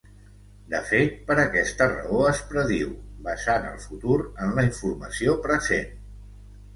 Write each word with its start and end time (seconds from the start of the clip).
De 0.69 0.77
fet, 0.91 1.17
per 1.25 1.33
aquesta 1.41 1.87
raó 1.91 2.21
es 2.29 2.41
prediu, 2.53 2.87
basant 3.27 3.67
el 3.73 3.75
futur 3.83 4.17
en 4.47 4.55
la 4.61 4.65
informació 4.69 5.37
present. 5.45 5.93